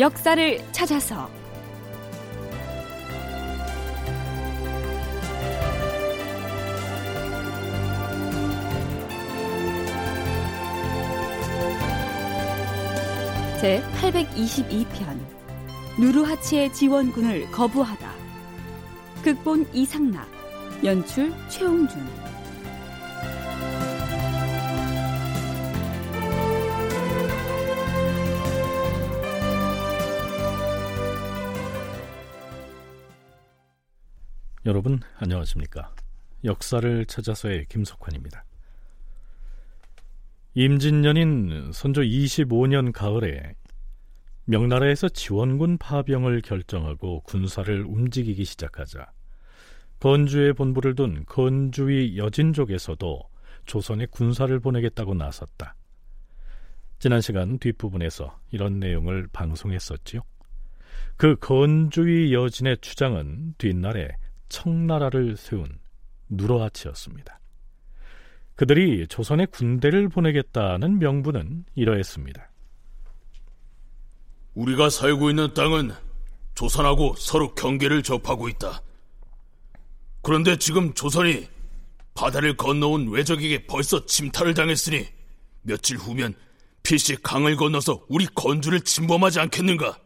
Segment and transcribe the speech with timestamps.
[0.00, 1.28] 역사를 찾아서.
[13.60, 15.20] 제 822편.
[15.98, 18.10] 누르하치의 지원군을 거부하다.
[19.22, 20.26] 극본 이상락
[20.82, 22.29] 연출 최홍준
[34.70, 35.92] 여러분 안녕하십니까
[36.44, 38.44] 역사를 찾아서의 김석환입니다
[40.54, 43.56] 임진년인 선조 25년 가을에
[44.44, 49.10] 명나라에서 지원군 파병을 결정하고 군사를 움직이기 시작하자
[49.98, 53.28] 건주의 본부를 둔 건주의 여진족에서도
[53.66, 55.74] 조선에 군사를 보내겠다고 나섰다.
[57.00, 60.22] 지난 시간 뒷부분에서 이런 내용을 방송했었지요.
[61.16, 64.16] 그 건주의 여진의 주장은 뒷날에
[64.50, 65.78] 청나라를 세운
[66.28, 67.40] 누르하치였습니다.
[68.56, 72.50] 그들이 조선에 군대를 보내겠다는 명분은 이러했습니다.
[74.54, 75.92] 우리가 살고 있는 땅은
[76.54, 78.82] 조선하고 서로 경계를 접하고 있다.
[80.20, 81.48] 그런데 지금 조선이
[82.12, 85.06] 바다를 건너온 외적에게 벌써 침탈을 당했으니
[85.62, 86.34] 며칠 후면
[86.82, 89.98] 필시 강을 건너서 우리 건주를 침범하지 않겠는가?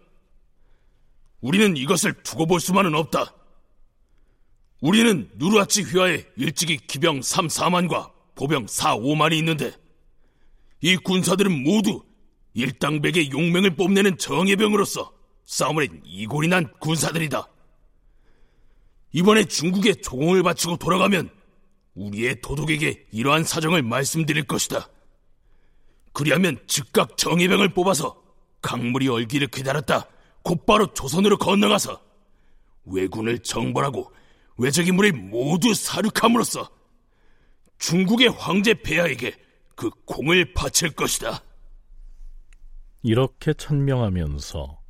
[1.41, 3.35] 우리는 이것을 두고 볼 수만은 없다.
[4.85, 9.73] 우리는 누르아치 휘하에 일찍이 기병 3, 4만과 보병 4, 5만이 있는데
[10.83, 12.03] 이 군사들은 모두
[12.53, 15.11] 일당백의 용맹을 뽐내는 정예병으로서
[15.47, 17.49] 싸움을 이골이 난 군사들이다.
[19.13, 21.31] 이번에 중국에 조공을 바치고 돌아가면
[21.95, 24.91] 우리의 도독에게 이러한 사정을 말씀드릴 것이다.
[26.13, 28.23] 그리하면 즉각 정예병을 뽑아서
[28.61, 30.09] 강물이 얼기를 기다렸다
[30.43, 32.03] 곧바로 조선으로 건너가서
[32.85, 34.13] 왜군을 정벌하고
[34.59, 36.71] 외적의 물을 모두 사륙함으로써
[37.79, 39.35] 중국의 황제 폐하에게
[39.75, 41.43] 그 공을 바칠 것이다.
[43.03, 44.81] 이렇게 천명하면서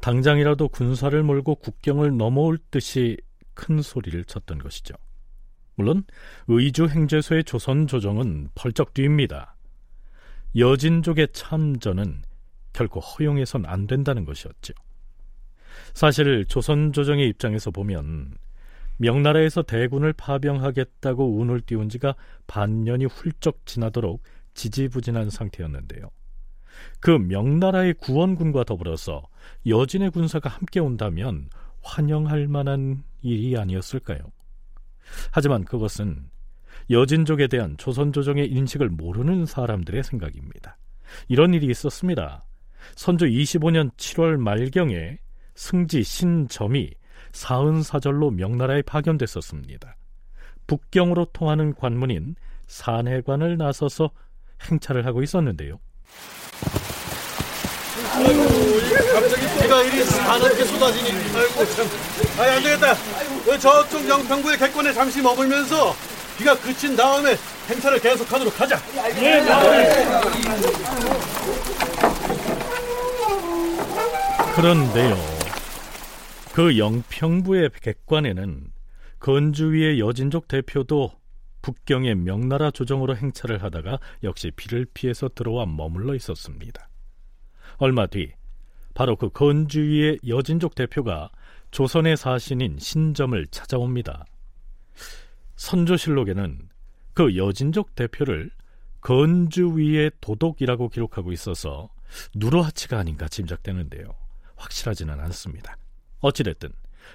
[0.00, 3.16] 당장이라도 군사를 몰고 국경을 넘어올 듯이
[3.54, 4.94] 큰 소리를 쳤던 것이죠.
[5.76, 6.04] 물론
[6.46, 9.56] 의주 행제소의 조선 조정은 펄쩍 뒤입니다.
[10.56, 12.22] 여진족의 참전은
[12.72, 14.74] 결코 허용해선 안 된다는 것이었죠.
[15.94, 18.36] 사실 조선 조정의 입장에서 보면
[18.96, 22.14] 명나라에서 대군을 파병하겠다고 운을 띄운 지가
[22.46, 24.22] 반년이 훌쩍 지나도록
[24.54, 26.10] 지지부진한 상태였는데요.
[27.00, 29.22] 그 명나라의 구원군과 더불어서
[29.66, 31.48] 여진의 군사가 함께 온다면
[31.82, 34.18] 환영할 만한 일이 아니었을까요?
[35.30, 36.30] 하지만 그것은
[36.90, 40.76] 여진족에 대한 조선조정의 인식을 모르는 사람들의 생각입니다.
[41.28, 42.44] 이런 일이 있었습니다.
[42.96, 45.18] 선조 25년 7월 말경에
[45.54, 46.90] 승지 신점이
[47.34, 49.96] 사은사절로 명나라에 파견됐었습니다.
[50.66, 52.36] 북경으로 통하는 관문인
[52.68, 54.10] 산해관을 나서서
[54.62, 55.78] 행차를 하고 있었는데요.
[58.14, 58.44] 아이고,
[59.12, 61.10] 갑자기 비가 이리 사납게 쏟아지니.
[61.10, 61.86] 아이고, 참.
[62.38, 62.94] 아이, 안 되겠다.
[63.58, 65.94] 저쪽 영평구의 객관에 잠시 머물면서
[66.38, 67.36] 비가 그친 다음에
[67.68, 68.78] 행차를 계속하도록 하자.
[69.14, 70.54] 네, 네.
[74.54, 75.33] 그런데요.
[76.54, 78.70] 그 영평부의 객관에는
[79.18, 81.10] 건주위의 여진족 대표도
[81.62, 86.88] 북경의 명나라 조정으로 행차를 하다가 역시 비를 피해서 들어와 머물러 있었습니다.
[87.78, 88.30] 얼마 뒤
[88.94, 91.28] 바로 그 건주위의 여진족 대표가
[91.72, 94.24] 조선의 사신인 신점을 찾아옵니다.
[95.56, 96.68] 선조실록에는
[97.14, 98.52] 그 여진족 대표를
[99.00, 101.90] 건주위의 도독이라고 기록하고 있어서
[102.36, 104.14] 누르하치가 아닌가 짐작되는데요.
[104.54, 105.76] 확실하지는 않습니다.
[106.24, 106.72] 어찌됐든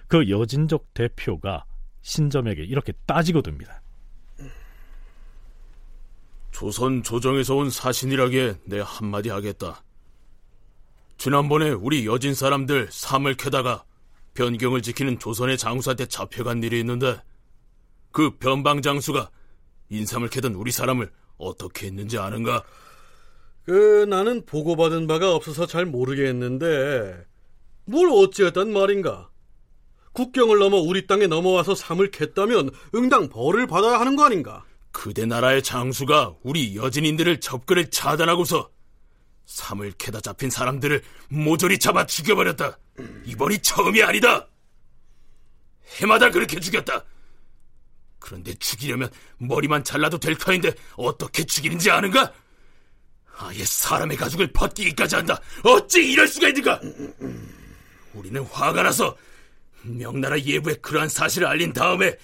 [0.08, 1.66] 그 여진족 대표가
[2.02, 3.82] 신점에게 이렇게 따지고 듭니다.
[6.52, 9.84] 조선 조정에서 온 사신이라기에 내 한마디 하겠다.
[11.18, 13.84] 지난번에 우리 여진 사람들 삶을 캐다가
[14.36, 17.22] 변경을 지키는 조선의 장수한테 잡혀간 일이 있는데
[18.12, 19.30] 그 변방 장수가
[19.90, 22.64] 인삼을 캐던 우리 사람을 어떻게 했는지 아는가?
[23.66, 27.29] 그 나는 보고받은 바가 없어서 잘 모르겠는데
[27.90, 29.32] 뭘 어찌했단 말인가?
[30.14, 34.64] 국경을 넘어 우리 땅에 넘어와서 삶을 캤다면 응당 벌을 받아야 하는 거 아닌가?
[34.92, 38.70] 그대 나라의 장수가 우리 여진인들을 접근을 차단하고서
[39.46, 42.78] 삶을 캐다 잡힌 사람들을 모조리 잡아 죽여버렸다.
[43.26, 44.48] 이번이 처음이 아니다.
[45.98, 47.04] 해마다 그렇게 죽였다.
[48.20, 49.10] 그런데 죽이려면
[49.40, 52.32] 머리만 잘라도 될 터인데 어떻게 죽이는지 아는가?
[53.38, 55.40] 아예 사람의 가죽을 벗기기까지 한다.
[55.64, 56.82] 어찌 이럴 수가 있는가?
[58.14, 59.16] 우리는 화가 나서
[59.84, 62.16] 명나라 예부에 그러한 사실을 알린 다음에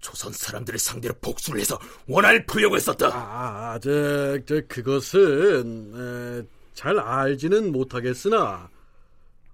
[0.00, 3.08] 조선 사람들을 상대로 복수를 해서 원한을 풀려고 했었다.
[3.12, 8.68] 아, 저, 저 그것은 에, 잘 알지는 못하겠으나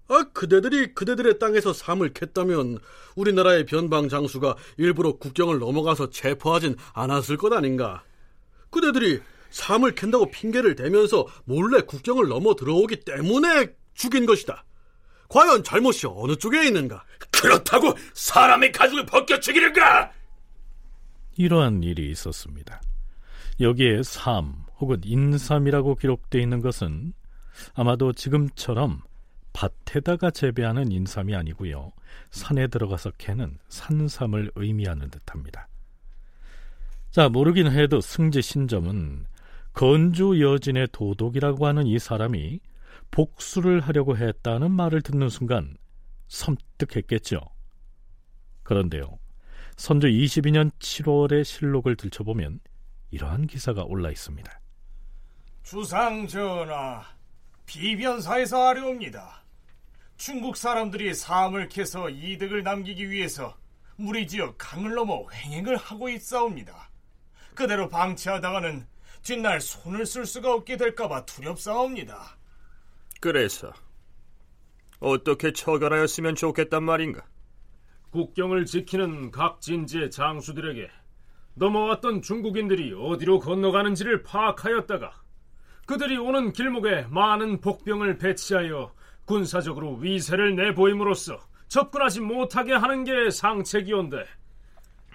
[0.09, 2.81] 아, 그대들이 그대들의 땅에서 삶을 캤다면
[3.15, 8.03] 우리나라의 변방 장수가 일부러 국경을 넘어가서 체포하진 않았을 것 아닌가?
[8.71, 9.21] 그대들이
[9.51, 14.65] 삶을 캔다고 핑계를 대면서 몰래 국경을 넘어 들어오기 때문에 죽인 것이다.
[15.29, 17.05] 과연 잘못이 어느 쪽에 있는가?
[17.31, 20.11] 그렇다고 사람의 가죽을 벗겨 죽이는가?
[21.37, 22.81] 이러한 일이 있었습니다.
[23.61, 27.13] 여기에 삼 혹은 인삼이라고 기록되어 있는 것은
[27.75, 29.03] 아마도 지금처럼
[29.53, 31.93] 밭에다가 재배하는 인삼이 아니고요.
[32.31, 35.69] 산에 들어가서 캐는 산삼을 의미하는 듯합니다.
[37.11, 39.27] 자, 모르긴 해도 승지 신점은
[39.73, 42.61] 건주 여진의 도독이라고 하는 이 사람이
[43.11, 45.77] 복수를 하려고 했다는 말을 듣는 순간
[46.29, 47.41] 섬뜩했겠죠.
[48.63, 49.19] 그런데요.
[49.77, 52.61] 선조 22년 7월의 실록을 들춰보면
[53.11, 54.61] 이러한 기사가 올라 있습니다.
[55.63, 57.05] 주상 전하,
[57.67, 59.45] 비변사에서 아뢰옵니다.
[60.17, 63.57] 중국 사람들이 삶을 캐서 이득을 남기기 위해서
[63.97, 66.91] 무리 지어 강을 넘어 횡행을 하고 있사옵니다.
[67.55, 68.87] 그대로 방치하다가는
[69.23, 72.38] 뒷날 손을 쓸 수가 없게 될까봐 두렵사옵니다.
[73.21, 73.73] 그래서
[75.01, 77.25] 어떻게 처결하였으면 좋겠단 말인가?
[78.11, 80.91] 국경을 지키는 각 진지의 장수들에게
[81.55, 85.13] 넘어왔던 중국인들이 어디로 건너가는지를 파악하였다가
[85.87, 88.93] 그들이 오는 길목에 많은 복병을 배치하여
[89.25, 91.39] 군사적으로 위세를 내보임으로써
[91.69, 94.25] 접근하지 못하게 하는 게 상책이온데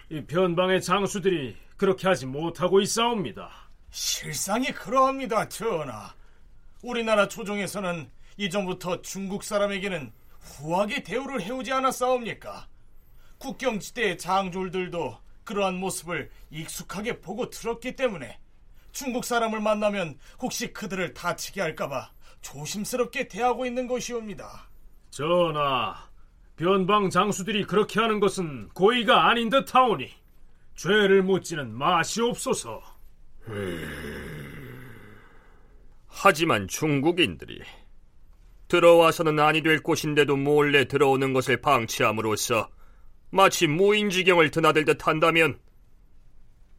[0.09, 3.49] 이 변방의 장수들이 그렇게 하지 못하고 있사옵니다.
[3.89, 6.13] 실상이 그러합니다, 전하.
[6.83, 12.67] 우리나라 조정에서는 이전부터 중국 사람에게는 후하게 대우를 해오지 않았사옵니까?
[13.37, 18.37] 국경지대의 장졸들도 그러한 모습을 익숙하게 보고 들었기 때문에
[18.91, 24.69] 중국 사람을 만나면 혹시 그들을 다치게 할까봐 조심스럽게 대하고 있는 것이옵니다.
[25.09, 25.95] 전하,
[26.57, 30.11] 변방 장수들이 그렇게 하는 것은 고의가 아닌 듯하오니
[30.75, 32.81] 죄를 묻지는 마시옵소서.
[36.15, 37.59] 하지만 중국인들이
[38.67, 42.69] 들어와서는 아니 될 곳인데도 몰래 들어오는 것을 방치함으로써
[43.31, 45.59] 마치 무인지경을 드나들듯 한다면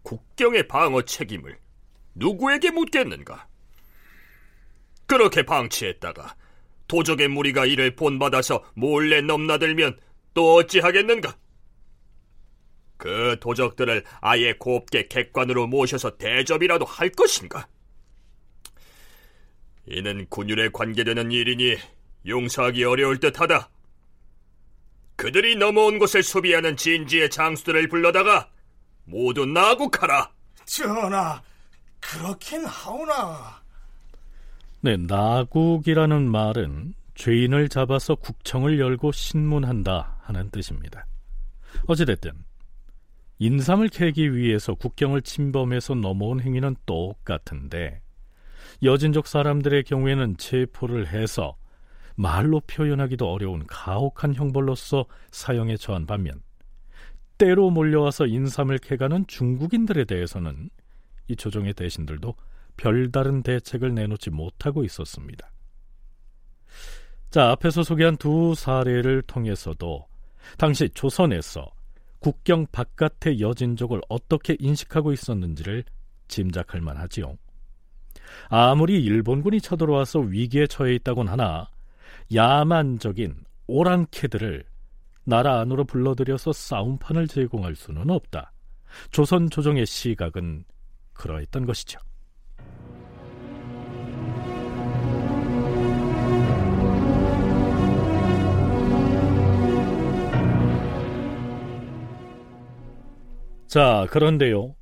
[0.03, 1.59] 국경의 방어 책임을
[2.15, 3.49] 누구에게 묻겠는가?
[5.07, 6.37] 그렇게 방치했다가
[6.87, 9.99] 도적의 무리가 이를 본받아서 몰래 넘나들면
[10.33, 11.37] 또 어찌하겠는가?
[12.97, 17.67] 그 도적들을 아예 곱게 객관으로 모셔서 대접이라도 할 것인가?
[19.87, 21.77] 이는 군율에 관계되는 일이니
[22.27, 23.69] 용서하기 어려울 듯하다.
[25.17, 28.49] 그들이 넘어온 곳을 수비하는 진지의 장수들을 불러다가
[29.05, 30.31] 모두 나국하라.
[30.65, 31.43] 전하,
[32.01, 33.63] 그렇긴 하오나.
[34.81, 41.07] 네, 나국이라는 말은 죄인을 잡아서 국청을 열고 신문한다 하는 뜻입니다.
[41.87, 42.33] 어찌됐든
[43.39, 48.01] 인삼을 캐기 위해서 국경을 침범해서 넘어온 행위는 똑같은데
[48.85, 51.57] 여진족 사람들의 경우에는 체포를 해서
[52.17, 56.43] 말로 표현하기도 어려운 가혹한 형벌로서 사형에 처한 반면
[57.39, 60.71] 때로 몰려와서 인삼을 캐가는 중국인들에 대해서는
[61.29, 62.35] 이 조정의 대신들도
[62.77, 65.51] 별다른 대책을 내놓지 못하고 있었습니다.
[67.31, 70.07] 자, 앞에서 소개한 두 사례를 통해서도
[70.59, 71.67] 당시 조선에서
[72.21, 75.85] 국경 바깥의 여진족을 어떻게 인식하고 있었는지를
[76.29, 77.37] 짐작할 만하지요.
[78.49, 81.69] 아무리 일본군이 쳐들어와서 위기에 처해 있다곤 하나
[82.35, 83.37] 야만적인
[83.67, 84.65] 오랑캐들을
[85.25, 88.53] 나라 안으로 불러들여서 싸움판을 제공할 수는 없다.
[89.11, 90.65] 조선 조정의 시각은
[91.15, 91.99] 그러했던 것이죠.
[103.67, 104.77] 자, 그런데요.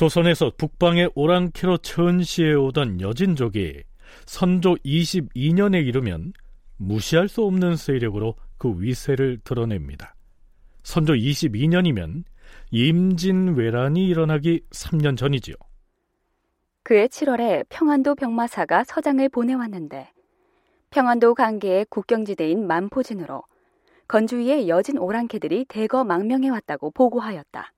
[0.00, 3.82] 조선에서 북방의 오랑캐로 천시해 오던 여진족이
[4.24, 6.32] 선조 22년에 이르면
[6.78, 10.14] 무시할 수 없는 세력으로 그 위세를 드러냅니다.
[10.82, 12.24] 선조 22년이면
[12.70, 15.56] 임진왜란이 일어나기 3년 전이지요.
[16.82, 20.10] 그해 7월에 평안도 병마사가 서장을 보내왔는데
[20.88, 23.42] 평안도 관계의 국경지대인 만포진으로
[24.08, 27.74] 건주위의 여진 오랑캐들이 대거 망명해 왔다고 보고하였다.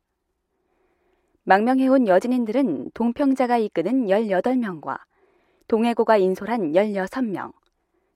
[1.45, 5.01] 망명해온 여진인들은 동평자가 이끄는 18명과
[5.67, 7.53] 동해고가 인솔한 16명,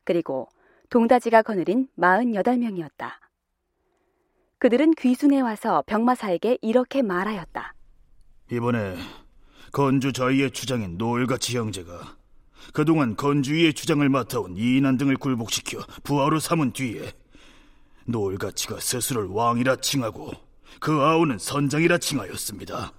[0.05, 0.49] 그리고
[0.91, 3.11] 동다지가 거느린 48명이었다.
[4.59, 7.75] 그들은 귀순에 와서 병마사에게 이렇게 말하였다.
[8.53, 8.97] 이번에
[9.73, 12.17] 건주 저희의 주장인 노을가치 형제가
[12.73, 17.13] 그동안 건주위의 주장을 맡아온 이인한 등을 굴복시켜 부하로 삼은 뒤에
[18.07, 20.31] 노을가치가 스스로를 왕이라 칭하고
[20.79, 22.93] 그 아우는 선장이라 칭하였습니다.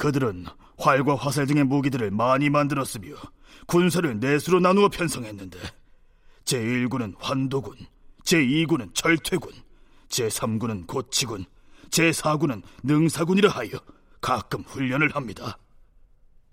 [0.00, 0.46] 그들은
[0.78, 3.16] 활과 화살 등의 무기들을 많이 만들었으며
[3.66, 5.58] 군사를 내수로 나누어 편성했는데
[6.46, 7.76] 제1군은 환도군,
[8.24, 9.52] 제2군은 철퇴군,
[10.08, 11.44] 제3군은 고치군,
[11.90, 13.72] 제4군은 능사군이라 하여
[14.22, 15.58] 가끔 훈련을 합니다.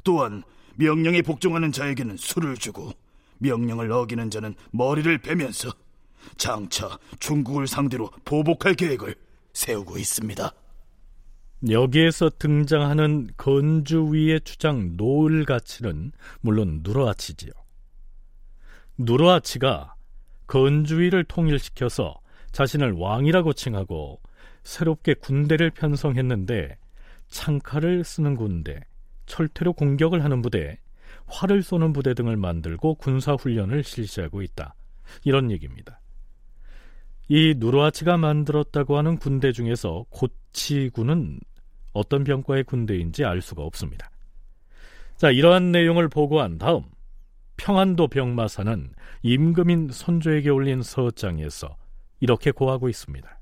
[0.03, 0.43] 또한
[0.75, 2.91] 명령에 복종하는 자에게는 술을 주고
[3.37, 5.71] 명령을 어기는 자는 머리를 베면서
[6.35, 9.15] 장차 중국을 상대로 보복할 계획을
[9.53, 10.51] 세우고 있습니다.
[11.69, 16.11] 여기에서 등장하는 건주위의 주장 노을 가치는
[16.41, 17.51] 물론 누르아치지요.
[18.99, 19.95] 누르아치가
[20.45, 22.19] 건주위를 통일시켜서
[22.51, 24.21] 자신을 왕이라고 칭하고
[24.63, 26.77] 새롭게 군대를 편성했는데
[27.29, 28.79] 창칼을 쓰는 군대,
[29.25, 30.79] 철퇴로 공격을 하는 부대,
[31.25, 34.75] 활을 쏘는 부대 등을 만들고 군사 훈련을 실시하고 있다.
[35.23, 35.99] 이런 얘기입니다.
[37.27, 40.05] 이 누르아치가 만들었다고 하는 군대 중에서
[40.57, 41.39] 고치군은
[41.93, 44.09] 어떤 병과의 군대인지 알 수가 없습니다.
[45.15, 46.83] 자, 이러한 내용을 보고한 다음
[47.57, 51.75] 평안도 병마사는 임금인 선조에게 올린 서장에서
[52.19, 53.39] 이렇게 고하고 있습니다.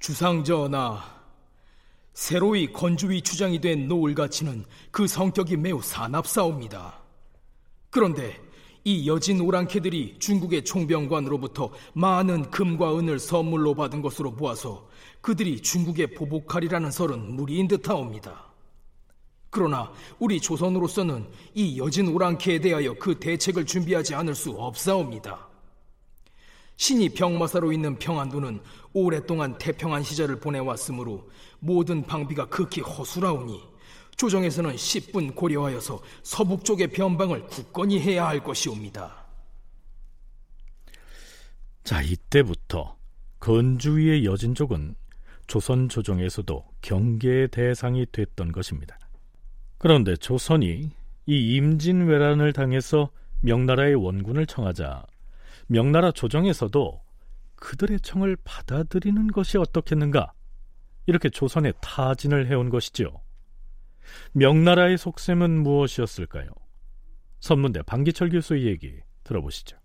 [0.00, 1.00] 주상전하,
[2.12, 7.00] 새로이 건주위 주장이 된 노을 가치는 그 성격이 매우 사납사옵니다.
[7.90, 8.38] 그런데
[8.84, 14.88] 이 여진 오랑캐들이 중국의 총병관으로부터 많은 금과 은을 선물로 받은 것으로 보아서
[15.22, 18.52] 그들이 중국에 보복하리라는 설은 무리인 듯하옵니다.
[19.50, 25.48] 그러나 우리 조선으로서는 이 여진 오랑캐에 대하여 그 대책을 준비하지 않을 수 없사옵니다.
[26.76, 28.60] 신이 병마사로 있는 평안도는
[28.92, 33.62] 오랫동안 태평한 시절을 보내왔으므로 모든 방비가 극히 허술하오니
[34.16, 39.26] 조정에서는 10분 고려하여서 서북 쪽의 변방을 굳건히 해야 할 것이옵니다.
[41.84, 42.96] 자, 이때부터
[43.38, 44.96] 건주위의 여진족은
[45.52, 48.98] 조선 조정에서도 경계의 대상이 됐던 것입니다.
[49.76, 50.90] 그런데 조선이
[51.26, 53.10] 이 임진왜란을 당해서
[53.42, 55.04] 명나라의 원군을 청하자
[55.66, 57.02] 명나라 조정에서도
[57.56, 60.32] 그들의 청을 받아들이는 것이 어떻겠는가?
[61.04, 63.08] 이렇게 조선에 타진을 해온 것이지요.
[64.32, 66.48] 명나라의 속셈은 무엇이었을까요?
[67.40, 69.76] 선문대 방기철 교수의 얘기 들어보시죠.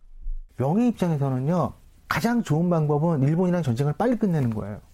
[0.55, 1.73] 명의 입장에서는요,
[2.07, 4.86] 가장 좋은 방법은 일본이랑 전쟁을 빨리 끝내는 거예요.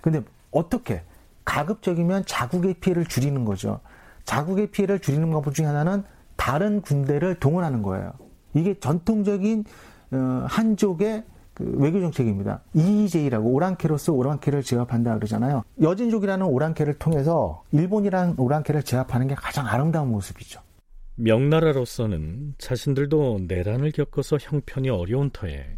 [0.00, 1.02] 근데 어떻게?
[1.44, 3.80] 가급적이면 자국의 피해를 줄이는 거죠.
[4.24, 6.04] 자국의 피해를 줄이는 방법 중에 하나는
[6.36, 8.12] 다른 군대를 동원하는 거예요.
[8.54, 9.64] 이게 전통적인
[10.12, 12.62] 어, 한족의 그 외교 정책입니다.
[12.74, 15.62] EEJ라고 오랑캐로서 오랑캐를 제압한다 그러잖아요.
[15.80, 20.60] 여진족이라는 오랑캐를 통해서 일본이라는 오랑캐를 제압하는 게 가장 아름다운 모습이죠.
[21.16, 25.76] 명나라로서는 자신들도 내란을 겪어서 형편이 어려운 터에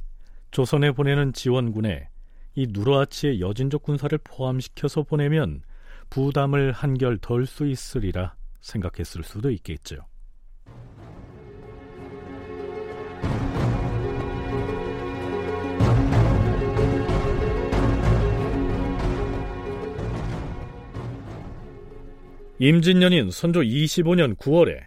[0.52, 2.08] 조선에 보내는 지원군에
[2.54, 5.62] 이 누르아치의 여진족 군사를 포함시켜서 보내면
[6.10, 9.96] 부담을 한결 덜 수 있으리라 생각했을 수도 있겠죠.
[22.58, 24.78] 임진년인 선조 25년 9월에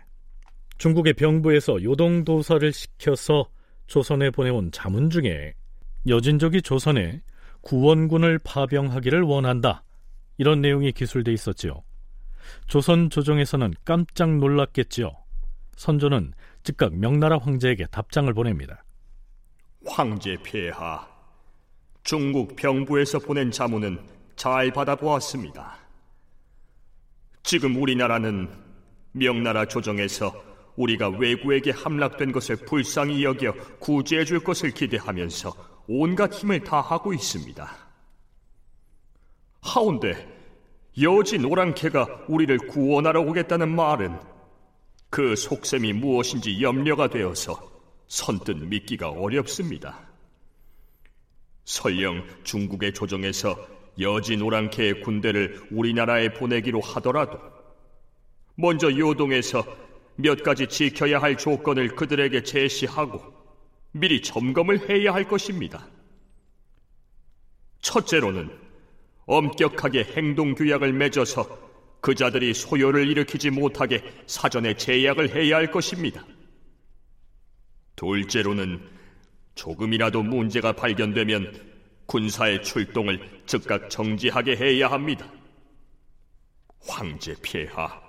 [0.77, 3.50] 중국의 병부에서 요동도사를 시켜서
[3.88, 5.53] 조선에 보내온 자문 중에
[6.07, 7.22] 여진족이 조선에
[7.65, 9.84] 구원군을 파병하기를 원한다.
[10.38, 11.84] 이런 내용이 기술돼 있었지요.
[12.67, 15.12] 조선 조정에서는 깜짝 놀랐겠지요.
[15.75, 18.84] 선조는 즉각 명나라 황제에게 답장을 보냅니다.
[19.84, 21.07] 황제 폐하,
[22.03, 24.00] 중국 병부에서 보낸 자문은
[24.36, 25.75] 잘 받아보았습니다.
[27.41, 28.48] 지금 우리나라는
[29.12, 30.34] 명나라 조정에서
[30.75, 37.70] 우리가 외구에게 함락된 것을 불쌍히 여겨 구제해 줄 것을 기대하면서 온갖 힘을 다하고 있습니다.
[39.62, 40.36] 하운데
[41.01, 44.18] 여진 오랑캐가 우리를 구원하러 오겠다는 말은
[45.10, 47.60] 그 속셈이 무엇인지 염려가 되어서
[48.08, 50.00] 선뜻 믿기가 어렵습니다.
[51.65, 53.56] 설령 중국의 조정에서
[54.00, 57.39] 여진 오랑캐의 군대를 우리나라에 보내기로 하더라도
[58.56, 59.63] 먼저 요동에서
[60.15, 63.34] 몇 가지 지켜야 할 조건을 그들에게 제시하고
[63.98, 65.88] 미리 점검을 해야 할 것입니다.
[67.80, 68.52] 첫째로는
[69.25, 71.48] 엄격하게 행동 규약을 맺어서
[72.02, 76.25] 그자들이 소요를 일으키지 못하게 사전에 제약을 해야 할 것입니다.
[77.96, 78.86] 둘째로는
[79.56, 81.54] 조금이라도 문제가 발견되면
[82.06, 85.32] 군사의 출동을 즉각 정지하게 해야 합니다.
[86.82, 88.02] 황제 폐하,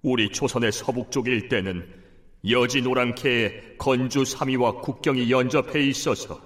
[0.00, 2.00] 우리 조선의 서북쪽 일대는
[2.48, 6.40] 여진 오랑캐의 건주 3위와 국경이 연접해 있어서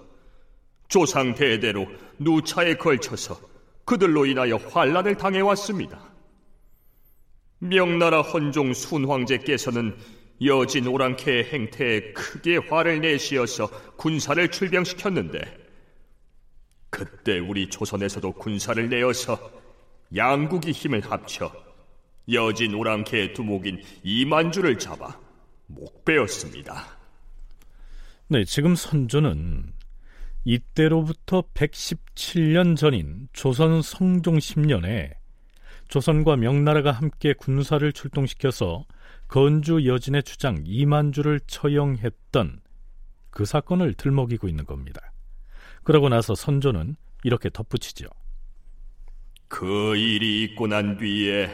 [0.89, 1.87] 조상 대대로
[2.19, 3.39] 누차에 걸쳐서
[3.85, 6.13] 그들로 인하여 환란을 당해왔습니다.
[7.59, 9.97] 명나라 헌종 순황제께서는
[10.45, 15.65] 여진 오랑캐의 행태에 크게 화를 내시어서 군사를 출병시켰는데
[16.91, 19.51] 그때 우리 조선에서도 군사를 내어서
[20.15, 21.53] 양국이 힘을 합쳐
[22.33, 25.24] 여진 오랑캐의 두목인 이만주를 잡아
[25.75, 27.05] 목베었습니다.
[28.29, 29.73] 네, 지금 선조는
[30.45, 35.15] 이때로부터 117년 전인 조선 성종 10년에
[35.89, 38.85] 조선과 명나라가 함께 군사를 출동시켜서
[39.29, 42.61] 건주 여진의 주장 이만주를 처형했던
[43.31, 45.13] 그 사건을 들먹이고 있는 겁니다.
[45.83, 48.07] 그러고 나서 선조는 이렇게 덧붙이죠.
[49.49, 51.49] 그 일이 있고 난 뒤에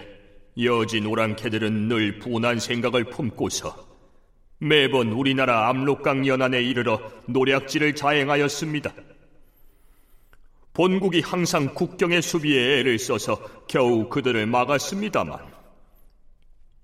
[0.62, 3.89] 여진 오랑캐들은 늘 분한 생각을 품고서
[4.60, 8.92] 매번 우리나라 압록강 연안에 이르러 노략질을 자행하였습니다.
[10.74, 15.38] 본국이 항상 국경의 수비에 애를 써서 겨우 그들을 막았습니다만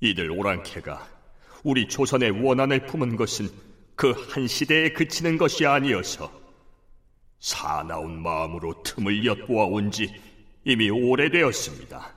[0.00, 1.06] 이들 오랑캐가
[1.64, 3.48] 우리 조선의 원한을 품은 것은
[3.94, 6.30] 그 한 시대에 그치는 것이 아니어서
[7.40, 10.12] 사나운 마음으로 틈을 엿보아 온 지
[10.64, 12.12] 이미 오래되었습니다.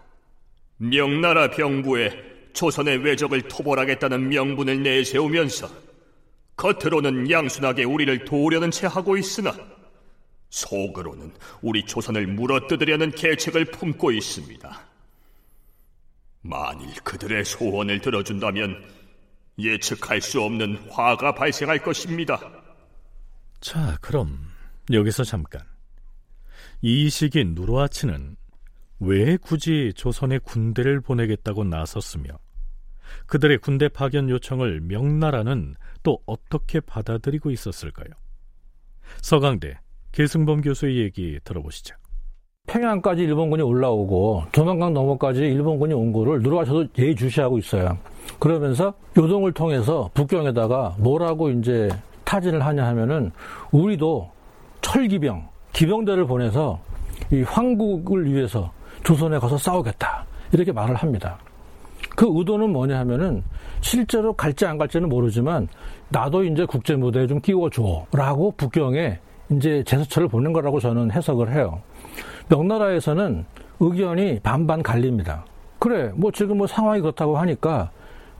[0.78, 2.29] 명나라 병부에
[2.60, 5.70] 조선의 외적을 토벌하겠다는 명분을 내세우면서
[6.58, 9.56] 겉으로는 양순하게 우리를 도우려는 채 하고 있으나
[10.50, 14.78] 속으로는 우리 조선을 물어뜯으려는 계책을 품고 있습니다.
[16.42, 18.84] 만일 그들의 소원을 들어준다면
[19.58, 22.42] 예측할 수 없는 화가 발생할 것입니다.
[23.62, 24.38] 자, 그럼
[24.92, 25.62] 여기서 잠깐.
[26.82, 28.36] 이 시기 누르하치는
[29.00, 32.38] 왜 굳이 조선에 군대를 보내겠다고 나섰으며
[33.28, 38.10] 그들의 군대 파견 요청을 명나라는 또 어떻게 받아들이고 있었을까요?
[39.22, 39.78] 서강대
[40.12, 41.96] 계승범 교수의 얘기 들어보시죠.
[42.68, 47.98] 평양까지 일본군이 올라오고 조만강 넘어까지 일본군이 온 거를 누르와셔도 예의주시하고 있어요.
[48.38, 51.90] 그러면서 요동을 통해서 북경에다가 뭐라고 이제
[52.26, 53.32] 타진을 하냐 하면은
[53.72, 54.32] 우리도
[54.82, 56.80] 철기병, 기병대를 보내서
[57.32, 58.72] 이 황국을 위해서
[59.04, 60.26] 조선에 가서 싸우겠다.
[60.52, 61.40] 이렇게 말을 합니다.
[62.20, 63.42] 그 의도는 뭐냐 하면은
[63.80, 65.70] 실제로 갈지 안 갈지는 모르지만
[66.10, 68.08] 나도 이제 국제 무대에 좀 끼워줘.
[68.12, 69.18] 라고 북경에
[69.52, 71.82] 이제 제스처를 보낸 거라고 저는 해석을 해요.
[72.50, 73.46] 명나라에서는
[73.80, 75.46] 의견이 반반 갈립니다.
[75.80, 77.90] 그래, 뭐 지금 뭐 상황이 그렇다고 하니까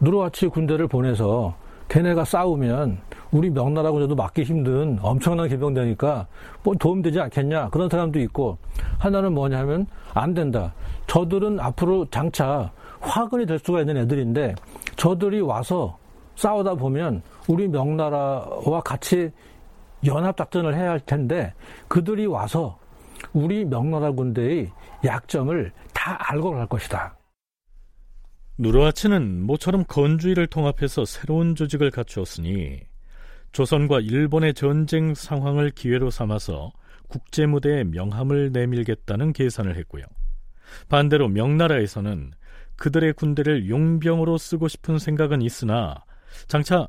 [0.02, 1.56] 누르하치 군대를 보내서
[1.88, 2.98] 걔네가 싸우면
[3.32, 6.28] 우리 명나라 군대도 막기 힘든 엄청난 기병되니까
[6.64, 8.58] 뭐 도움되지 않겠냐 그런 사람도 있고
[8.98, 10.74] 하나는 뭐냐면 안 된다.
[11.08, 14.56] 저들은 앞으로 장차 화근이 될 수가 있는 애들인데
[14.96, 15.98] 저들이 와서
[16.36, 19.32] 싸우다 보면 우리 명나라와 같이
[20.06, 21.54] 연합작전을 해야 할 텐데
[21.88, 22.80] 그들이 와서
[23.34, 24.72] 우리 명나라 군대의
[25.04, 27.18] 약점을 다 알고 갈 것이다.
[28.58, 32.82] 누르하치는 모처럼 건주의를 통합해서 새로운 조직을 갖추었으니
[33.52, 36.72] 조선과 일본의 전쟁 상황을 기회로 삼아서
[37.08, 40.04] 국제 무대에 명함을 내밀겠다는 계산을 했고요.
[40.88, 42.32] 반대로 명나라에서는
[42.80, 46.04] 그들의 군대를 용병으로 쓰고 싶은 생각은 있으나
[46.48, 46.88] 장차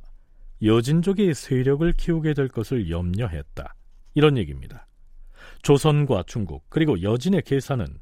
[0.62, 3.74] 여진족의 세력을 키우게 될 것을 염려했다.
[4.14, 4.86] 이런 얘기입니다.
[5.62, 7.98] 조선과 중국 그리고 여진의 계산은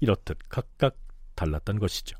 [0.00, 0.96] 이렇듯 각각
[1.34, 2.16] 달랐던 것이죠.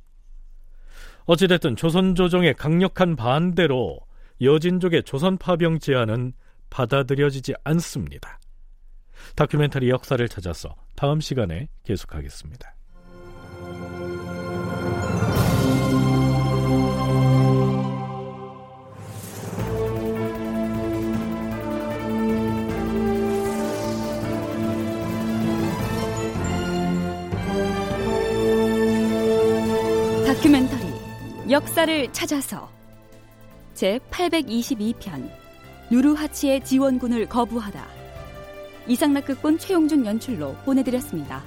[1.27, 4.01] 어찌됐든 조선 조정의 강력한 반대로
[4.41, 6.33] 여진족의 조선 파병 제안은
[6.71, 8.39] 받아들여지지 않습니다.
[9.37, 12.80] 다큐멘터리 역사를 찾아서 다음 시간에 계속하겠습니다.
[31.61, 32.71] 역사를 찾아서
[33.75, 35.31] 제 822편
[35.91, 37.87] 누르하치의 지원군을 거부하다
[38.87, 41.45] 이상락극본 최용준 연출로 보내드렸습니다.